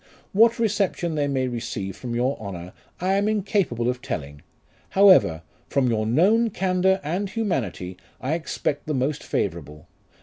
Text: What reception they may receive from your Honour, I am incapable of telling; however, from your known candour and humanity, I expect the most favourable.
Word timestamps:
What 0.33 0.57
reception 0.57 1.13
they 1.13 1.27
may 1.27 1.47
receive 1.47 1.95
from 1.95 2.15
your 2.15 2.35
Honour, 2.39 2.73
I 2.99 3.13
am 3.13 3.27
incapable 3.27 3.87
of 3.87 4.01
telling; 4.01 4.41
however, 4.89 5.43
from 5.67 5.91
your 5.91 6.07
known 6.07 6.49
candour 6.49 6.99
and 7.03 7.29
humanity, 7.29 7.97
I 8.19 8.33
expect 8.33 8.87
the 8.87 8.95
most 8.95 9.21
favourable. 9.23 9.87